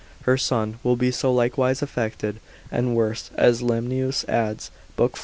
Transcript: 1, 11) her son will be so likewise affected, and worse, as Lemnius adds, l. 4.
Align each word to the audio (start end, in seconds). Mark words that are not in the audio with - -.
1, 0.23 0.23
11) 0.23 0.23
her 0.23 0.37
son 0.39 0.79
will 0.81 0.95
be 0.95 1.11
so 1.11 1.31
likewise 1.31 1.83
affected, 1.83 2.39
and 2.71 2.95
worse, 2.95 3.29
as 3.37 3.61
Lemnius 3.61 4.27
adds, 4.27 4.71
l. 4.97 5.09
4. 5.09 5.19